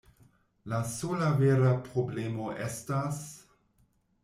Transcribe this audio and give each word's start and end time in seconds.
La 0.71 0.79
sola 0.93 1.27
vera 1.41 1.69
problemo 1.89 2.49
estas... 2.71 3.23